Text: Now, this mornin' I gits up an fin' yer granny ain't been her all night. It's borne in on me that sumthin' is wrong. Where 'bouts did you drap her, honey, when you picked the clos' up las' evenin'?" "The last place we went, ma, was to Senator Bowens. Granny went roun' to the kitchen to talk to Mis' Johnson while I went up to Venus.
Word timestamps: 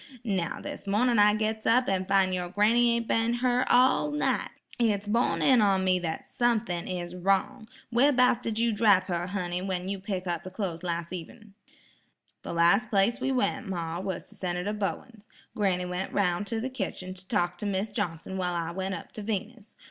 Now, 0.23 0.59
this 0.59 0.87
mornin' 0.87 1.19
I 1.19 1.35
gits 1.35 1.67
up 1.67 1.87
an 1.87 2.05
fin' 2.05 2.33
yer 2.33 2.49
granny 2.49 2.95
ain't 2.95 3.07
been 3.07 3.35
her 3.35 3.63
all 3.71 4.09
night. 4.09 4.49
It's 4.79 5.05
borne 5.07 5.43
in 5.43 5.61
on 5.61 5.83
me 5.83 5.99
that 5.99 6.27
sumthin' 6.27 6.87
is 6.87 7.13
wrong. 7.13 7.67
Where 7.91 8.11
'bouts 8.11 8.41
did 8.41 8.57
you 8.57 8.71
drap 8.71 9.05
her, 9.09 9.27
honey, 9.27 9.61
when 9.61 9.89
you 9.89 9.99
picked 9.99 10.25
the 10.43 10.49
clos' 10.49 10.79
up 10.79 10.83
las' 10.85 11.13
evenin'?" 11.13 11.53
"The 12.41 12.51
last 12.51 12.89
place 12.89 13.19
we 13.21 13.31
went, 13.31 13.67
ma, 13.69 13.99
was 13.99 14.23
to 14.29 14.33
Senator 14.35 14.73
Bowens. 14.73 15.27
Granny 15.55 15.85
went 15.85 16.11
roun' 16.11 16.45
to 16.45 16.59
the 16.59 16.71
kitchen 16.71 17.13
to 17.13 17.27
talk 17.27 17.59
to 17.59 17.67
Mis' 17.67 17.91
Johnson 17.93 18.37
while 18.37 18.55
I 18.55 18.71
went 18.71 18.95
up 18.95 19.11
to 19.11 19.21
Venus. 19.21 19.75